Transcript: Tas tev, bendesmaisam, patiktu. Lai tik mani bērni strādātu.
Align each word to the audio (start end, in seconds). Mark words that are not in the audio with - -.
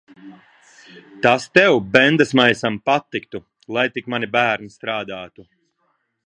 Tas 1.25 1.43
tev, 1.57 1.77
bendesmaisam, 1.97 2.79
patiktu. 2.89 3.43
Lai 3.77 3.85
tik 3.99 4.11
mani 4.15 4.31
bērni 4.39 4.73
strādātu. 4.79 5.49